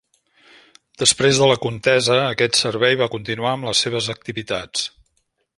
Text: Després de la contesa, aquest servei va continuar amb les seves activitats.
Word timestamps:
Després 1.01 1.41
de 1.41 1.49
la 1.51 1.57
contesa, 1.67 2.17
aquest 2.31 2.59
servei 2.63 2.99
va 3.05 3.11
continuar 3.19 3.55
amb 3.59 3.71
les 3.71 3.85
seves 3.87 4.13
activitats. 4.19 4.91